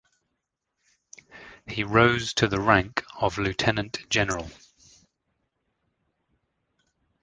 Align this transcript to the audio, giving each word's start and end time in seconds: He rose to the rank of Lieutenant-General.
He 1.67 1.83
rose 1.83 2.33
to 2.33 2.47
the 2.47 2.59
rank 2.59 3.03
of 3.19 3.37
Lieutenant-General. 3.37 4.49